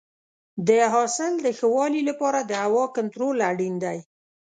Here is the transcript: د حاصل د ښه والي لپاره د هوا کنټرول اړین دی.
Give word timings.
د 0.67 0.69
حاصل 0.93 1.33
د 1.45 1.47
ښه 1.57 1.67
والي 1.75 2.01
لپاره 2.09 2.39
د 2.43 2.51
هوا 2.63 2.85
کنټرول 2.97 3.35
اړین 3.49 3.75
دی. 3.83 3.97